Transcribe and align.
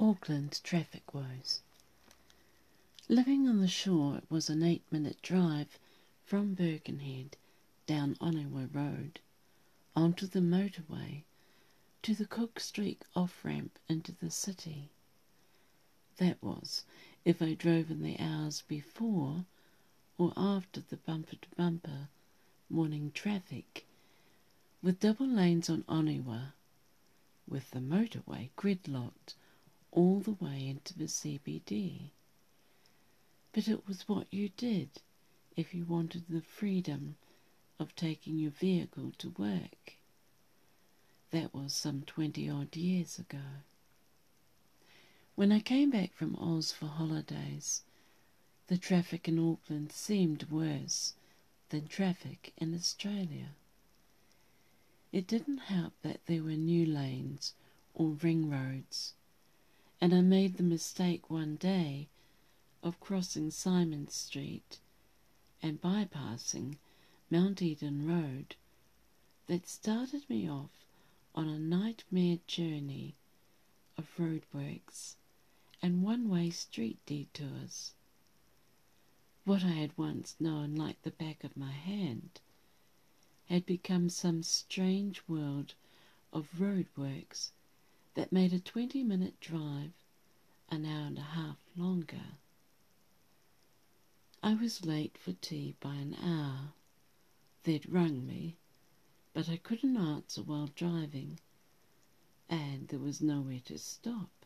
Auckland's 0.00 0.60
traffic 0.60 1.12
woes. 1.12 1.60
Living 3.08 3.48
on 3.48 3.60
the 3.60 3.66
shore, 3.66 4.18
it 4.18 4.30
was 4.30 4.48
an 4.48 4.62
eight 4.62 4.84
minute 4.92 5.20
drive 5.22 5.76
from 6.24 6.54
Birkenhead 6.54 7.36
down 7.84 8.14
Onewa 8.20 8.72
Road 8.72 9.18
onto 9.96 10.28
the 10.28 10.38
motorway 10.38 11.24
to 12.02 12.14
the 12.14 12.26
Cook 12.26 12.60
Street 12.60 13.04
off 13.16 13.44
ramp 13.44 13.76
into 13.88 14.12
the 14.12 14.30
city. 14.30 14.90
That 16.18 16.40
was 16.40 16.84
if 17.24 17.42
I 17.42 17.54
drove 17.54 17.90
in 17.90 18.04
the 18.04 18.20
hours 18.20 18.62
before 18.68 19.46
or 20.16 20.32
after 20.36 20.80
the 20.80 20.98
bumper 20.98 21.34
to 21.34 21.48
bumper 21.56 22.08
morning 22.70 23.10
traffic, 23.12 23.84
with 24.80 25.00
double 25.00 25.26
lanes 25.26 25.68
on 25.68 25.82
Onewa, 25.88 26.52
with 27.48 27.72
the 27.72 27.80
motorway 27.80 28.50
gridlocked 28.56 29.34
all 29.98 30.20
the 30.20 30.44
way 30.44 30.68
into 30.68 30.96
the 30.96 31.06
CBD. 31.06 32.10
But 33.52 33.66
it 33.66 33.84
was 33.88 34.08
what 34.08 34.32
you 34.32 34.48
did 34.50 34.90
if 35.56 35.74
you 35.74 35.84
wanted 35.84 36.22
the 36.28 36.40
freedom 36.40 37.16
of 37.80 37.96
taking 37.96 38.38
your 38.38 38.52
vehicle 38.52 39.10
to 39.18 39.30
work. 39.30 39.96
That 41.32 41.52
was 41.52 41.74
some 41.74 42.02
twenty 42.06 42.48
odd 42.48 42.76
years 42.76 43.18
ago. 43.18 43.64
When 45.34 45.50
I 45.50 45.58
came 45.58 45.90
back 45.90 46.14
from 46.14 46.36
Oz 46.36 46.70
for 46.70 46.86
holidays, 46.86 47.82
the 48.68 48.78
traffic 48.78 49.26
in 49.26 49.36
Auckland 49.36 49.90
seemed 49.90 50.44
worse 50.48 51.14
than 51.70 51.88
traffic 51.88 52.52
in 52.56 52.72
Australia. 52.72 53.48
It 55.10 55.26
didn't 55.26 55.74
help 55.74 55.94
that 56.02 56.24
there 56.26 56.44
were 56.44 56.50
new 56.50 56.86
lanes 56.86 57.54
or 57.94 58.10
ring 58.10 58.48
roads, 58.48 59.14
and 60.00 60.14
I 60.14 60.20
made 60.20 60.56
the 60.56 60.62
mistake 60.62 61.28
one 61.28 61.56
day 61.56 62.08
of 62.82 63.00
crossing 63.00 63.50
Symonds 63.50 64.14
Street 64.14 64.78
and 65.60 65.82
bypassing 65.82 66.76
Mount 67.30 67.60
Eden 67.60 68.06
Road 68.06 68.54
that 69.48 69.68
started 69.68 70.28
me 70.30 70.48
off 70.48 70.70
on 71.34 71.48
a 71.48 71.58
nightmare 71.58 72.38
journey 72.46 73.16
of 73.96 74.08
roadworks 74.18 75.14
and 75.82 76.02
one 76.02 76.28
way 76.28 76.50
street 76.50 76.98
detours. 77.04 77.92
What 79.44 79.64
I 79.64 79.72
had 79.72 79.98
once 79.98 80.36
known 80.38 80.76
like 80.76 81.02
the 81.02 81.10
back 81.10 81.42
of 81.42 81.56
my 81.56 81.72
hand 81.72 82.40
had 83.46 83.66
become 83.66 84.10
some 84.10 84.42
strange 84.42 85.22
world 85.26 85.74
of 86.32 86.48
roadworks 86.58 87.50
that 88.18 88.32
made 88.32 88.52
a 88.52 88.58
20 88.58 89.04
minute 89.04 89.38
drive 89.38 89.92
an 90.70 90.84
hour 90.84 91.06
and 91.06 91.18
a 91.18 91.20
half 91.20 91.56
longer. 91.76 92.34
I 94.42 94.54
was 94.54 94.84
late 94.84 95.16
for 95.16 95.34
tea 95.34 95.76
by 95.78 95.94
an 95.94 96.16
hour. 96.20 96.72
They'd 97.62 97.88
rung 97.88 98.26
me, 98.26 98.56
but 99.32 99.48
I 99.48 99.56
couldn't 99.56 99.96
answer 99.96 100.42
while 100.42 100.68
driving, 100.74 101.38
and 102.48 102.88
there 102.88 102.98
was 102.98 103.20
nowhere 103.20 103.60
to 103.66 103.78
stop. 103.78 104.44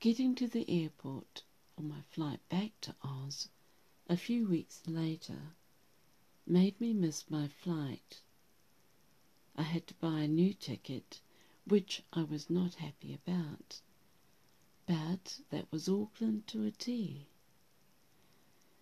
Getting 0.00 0.34
to 0.36 0.48
the 0.48 0.64
airport 0.70 1.42
on 1.76 1.86
my 1.86 2.00
flight 2.00 2.40
back 2.48 2.80
to 2.80 2.94
Oz 3.02 3.50
a 4.08 4.16
few 4.16 4.48
weeks 4.48 4.80
later 4.86 5.52
made 6.46 6.80
me 6.80 6.94
miss 6.94 7.30
my 7.30 7.46
flight. 7.46 8.22
I 9.54 9.64
had 9.64 9.86
to 9.88 9.94
buy 9.94 10.20
a 10.20 10.28
new 10.28 10.54
ticket, 10.54 11.20
which 11.66 12.02
I 12.12 12.22
was 12.22 12.48
not 12.48 12.74
happy 12.76 13.12
about. 13.12 13.80
But 14.86 15.40
that 15.50 15.70
was 15.72 15.88
Auckland 15.88 16.46
to 16.48 16.64
a 16.64 16.70
T. 16.70 17.26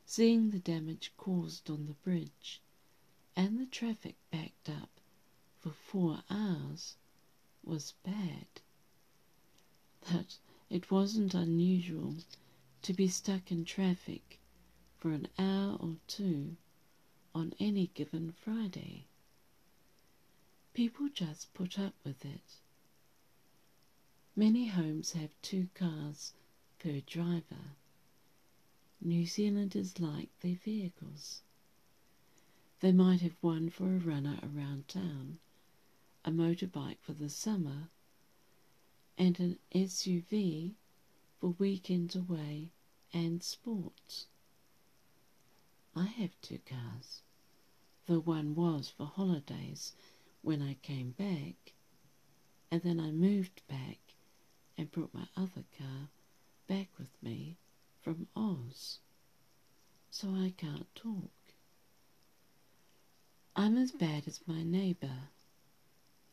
Seeing 0.05 0.51
the 0.51 0.59
damage 0.59 1.13
caused 1.17 1.71
on 1.71 1.87
the 1.87 1.95
bridge 1.95 2.61
and 3.35 3.59
the 3.59 3.67
traffic 3.67 4.17
backed 4.31 4.69
up 4.69 5.01
for 5.61 5.71
four 5.71 6.23
hours 6.29 6.97
was 7.63 7.95
bad. 8.05 8.47
But 10.03 10.37
it 10.69 10.91
wasn't 10.91 11.33
unusual 11.33 12.17
to 12.83 12.93
be 12.93 13.09
stuck 13.09 13.51
in 13.51 13.65
traffic 13.65 14.39
for 14.99 15.11
an 15.11 15.29
hour 15.39 15.77
or 15.81 15.97
two 16.07 16.57
on 17.35 17.55
any 17.59 17.87
given 17.95 18.33
Friday. 18.33 19.07
People 20.75 21.09
just 21.09 21.53
put 21.55 21.79
up 21.79 21.95
with 22.05 22.25
it. 22.25 22.61
Many 24.37 24.67
homes 24.67 25.13
have 25.13 25.41
two 25.43 25.69
cars 25.75 26.33
per 26.81 26.99
driver. 26.99 27.77
New 29.01 29.27
Zealanders 29.27 30.01
like 30.01 30.29
their 30.41 30.57
vehicles. 30.57 31.43
They 32.81 32.91
might 32.91 33.21
have 33.21 33.37
one 33.41 33.71
for 33.71 33.95
a 33.95 33.99
runner 33.99 34.41
around 34.43 34.89
town, 34.89 35.39
a 36.25 36.33
motorbike 36.33 37.01
for 37.01 37.13
the 37.13 37.29
summer, 37.29 37.91
and 39.17 39.39
an 39.39 39.59
SUV 39.73 40.75
for 41.39 41.51
weekends 41.51 42.17
away 42.17 42.73
and 43.13 43.41
sports. 43.41 44.27
I 45.95 46.07
have 46.07 46.41
two 46.43 46.59
cars. 46.67 47.23
The 48.07 48.19
one 48.19 48.57
was 48.57 48.89
for 48.89 49.07
holidays 49.07 49.95
when 50.43 50.61
I 50.61 50.75
came 50.83 51.13
back, 51.13 51.75
and 52.69 52.83
then 52.83 52.99
I 52.99 53.13
moved 53.13 53.63
back 53.69 54.04
and 54.77 54.91
brought 54.91 55.15
my 55.15 55.27
other 55.37 55.65
car 55.79 56.09
back 56.69 56.89
with 56.99 57.23
me 57.23 57.57
from 58.03 58.29
Oz. 58.37 58.99
So 60.11 60.29
I 60.29 60.53
can't 60.57 60.93
talk. 60.95 61.31
I'm 63.57 63.77
as 63.77 63.93
bad 63.93 64.25
as 64.27 64.41
my 64.47 64.63
neighbour. 64.63 65.29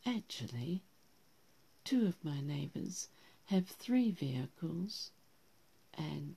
Actually, 0.04 0.82
two 1.84 2.06
of 2.06 2.24
my 2.24 2.40
neighbours 2.40 3.08
have 3.46 3.68
three 3.68 4.10
vehicles, 4.10 5.10
and 5.94 6.36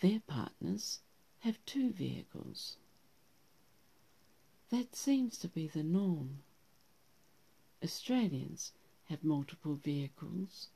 their 0.00 0.20
partners 0.26 1.00
have 1.40 1.58
two 1.64 1.90
vehicles. 1.92 2.76
That 4.70 4.94
seems 4.94 5.38
to 5.38 5.48
be 5.48 5.66
the 5.66 5.82
norm. 5.82 6.42
Australians 7.82 8.72
have 9.08 9.24
multiple 9.24 9.74
vehicles, 9.74 10.68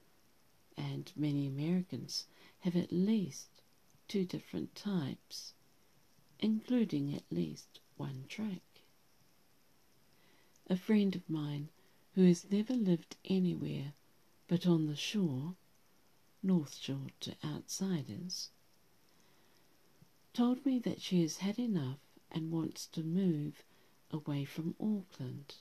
and 0.77 1.12
many 1.17 1.47
Americans 1.47 2.27
have 2.61 2.77
at 2.77 2.93
least 2.93 3.62
two 4.09 4.25
different 4.25 4.75
types, 4.75 5.55
including 6.39 7.15
at 7.15 7.31
least 7.31 7.81
one 7.97 8.25
track. 8.29 8.62
A 10.69 10.77
friend 10.77 11.15
of 11.15 11.29
mine 11.29 11.69
who 12.15 12.25
has 12.25 12.51
never 12.51 12.75
lived 12.75 13.17
anywhere 13.25 13.93
but 14.47 14.67
on 14.67 14.87
the 14.87 14.97
shore, 14.97 15.57
North 16.43 16.77
Shore 16.77 17.09
to 17.21 17.35
outsiders, 17.45 18.51
told 20.33 20.65
me 20.67 20.79
that 20.81 21.01
she 21.01 21.23
has 21.23 21.39
had 21.39 21.59
enough 21.59 22.01
and 22.31 22.51
wants 22.51 22.87
to 22.89 23.03
move 23.03 23.65
away 24.11 24.45
from 24.45 24.75
Auckland. 24.81 25.55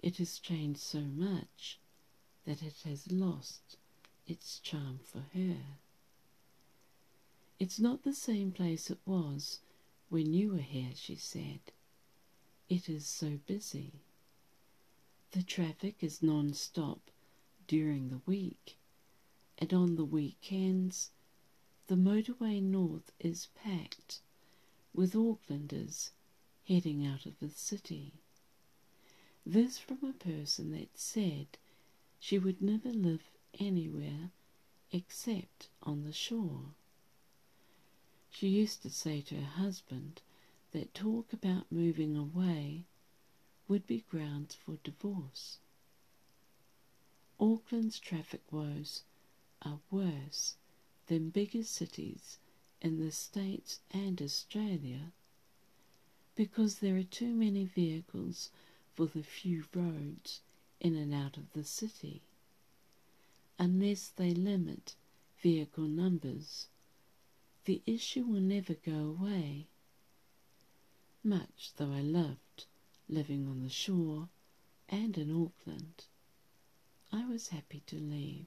It 0.00 0.18
has 0.18 0.38
changed 0.38 0.80
so 0.80 1.00
much 1.00 1.78
that 2.44 2.62
it 2.62 2.82
has 2.84 3.10
lost 3.10 3.76
its 4.28 4.58
charm 4.60 5.00
for 5.02 5.24
her. 5.34 5.56
It's 7.58 7.80
not 7.80 8.04
the 8.04 8.14
same 8.14 8.52
place 8.52 8.90
it 8.90 9.00
was 9.04 9.60
when 10.10 10.32
you 10.32 10.52
were 10.52 10.58
here, 10.58 10.92
she 10.94 11.16
said. 11.16 11.60
It 12.68 12.88
is 12.88 13.06
so 13.06 13.40
busy. 13.46 13.94
The 15.32 15.42
traffic 15.42 15.96
is 16.00 16.22
non 16.22 16.52
stop 16.52 17.10
during 17.66 18.08
the 18.08 18.20
week, 18.26 18.76
and 19.58 19.72
on 19.72 19.96
the 19.96 20.04
weekends, 20.04 21.10
the 21.86 21.96
motorway 21.96 22.60
north 22.62 23.10
is 23.18 23.48
packed 23.54 24.20
with 24.94 25.14
Aucklanders 25.14 26.10
heading 26.66 27.06
out 27.06 27.24
of 27.24 27.38
the 27.40 27.50
city. 27.50 28.12
This 29.44 29.78
from 29.78 30.04
a 30.04 30.12
person 30.12 30.72
that 30.72 30.98
said 30.98 31.46
she 32.20 32.38
would 32.38 32.60
never 32.60 32.90
live 32.90 33.37
anywhere 33.58 34.30
except 34.92 35.68
on 35.82 36.04
the 36.04 36.12
shore. 36.12 36.74
She 38.30 38.48
used 38.48 38.82
to 38.82 38.90
say 38.90 39.20
to 39.22 39.36
her 39.36 39.62
husband 39.62 40.20
that 40.72 40.94
talk 40.94 41.32
about 41.32 41.72
moving 41.72 42.16
away 42.16 42.84
would 43.66 43.86
be 43.86 44.04
grounds 44.10 44.54
for 44.54 44.78
divorce. 44.84 45.58
Auckland's 47.40 47.98
traffic 47.98 48.42
woes 48.50 49.02
are 49.62 49.80
worse 49.90 50.56
than 51.06 51.30
bigger 51.30 51.62
cities 51.62 52.38
in 52.80 52.98
the 52.98 53.12
States 53.12 53.80
and 53.90 54.20
Australia 54.22 55.12
because 56.34 56.78
there 56.78 56.96
are 56.96 57.02
too 57.02 57.34
many 57.34 57.64
vehicles 57.64 58.50
for 58.94 59.06
the 59.06 59.22
few 59.22 59.64
roads 59.74 60.40
in 60.80 60.94
and 60.94 61.12
out 61.12 61.36
of 61.36 61.52
the 61.52 61.64
city. 61.64 62.22
Unless 63.58 64.08
they 64.08 64.32
limit 64.32 64.94
vehicle 65.40 65.84
numbers, 65.84 66.68
the 67.64 67.82
issue 67.86 68.24
will 68.24 68.40
never 68.40 68.74
go 68.74 69.16
away. 69.18 69.66
Much 71.24 71.72
though 71.76 71.92
I 71.92 72.00
loved 72.00 72.66
living 73.08 73.46
on 73.46 73.62
the 73.62 73.68
shore 73.68 74.28
and 74.88 75.18
in 75.18 75.30
Auckland, 75.30 76.04
I 77.12 77.24
was 77.26 77.48
happy 77.48 77.82
to 77.86 77.96
leave. 77.96 78.46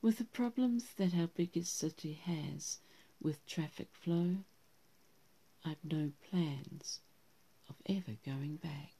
With 0.00 0.18
the 0.18 0.24
problems 0.24 0.94
that 0.96 1.14
our 1.14 1.26
biggest 1.26 1.76
city 1.76 2.14
has 2.14 2.78
with 3.20 3.46
traffic 3.46 3.88
flow, 3.92 4.36
I've 5.64 5.84
no 5.84 6.12
plans 6.30 7.00
of 7.68 7.76
ever 7.86 8.16
going 8.24 8.56
back. 8.56 8.97